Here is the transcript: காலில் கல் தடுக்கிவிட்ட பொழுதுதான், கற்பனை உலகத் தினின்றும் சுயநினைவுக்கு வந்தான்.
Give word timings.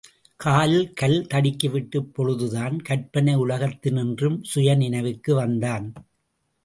காலில் 0.35 0.93
கல் 0.93 1.27
தடுக்கிவிட்ட 1.33 1.99
பொழுதுதான், 1.99 2.81
கற்பனை 2.81 3.35
உலகத் 3.35 3.79
தினின்றும் 3.85 4.43
சுயநினைவுக்கு 4.55 5.33
வந்தான். 5.33 5.93